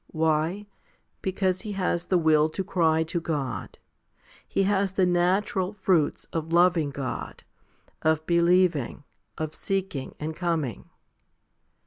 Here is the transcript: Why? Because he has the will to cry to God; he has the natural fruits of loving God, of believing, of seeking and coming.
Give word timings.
Why? 0.07 0.65
Because 1.21 1.61
he 1.61 1.73
has 1.73 2.05
the 2.05 2.17
will 2.17 2.49
to 2.49 2.63
cry 2.63 3.03
to 3.03 3.21
God; 3.21 3.77
he 4.47 4.63
has 4.63 4.93
the 4.93 5.05
natural 5.05 5.73
fruits 5.73 6.25
of 6.33 6.51
loving 6.51 6.89
God, 6.89 7.43
of 8.01 8.25
believing, 8.25 9.03
of 9.37 9.53
seeking 9.53 10.15
and 10.19 10.35
coming. 10.35 10.89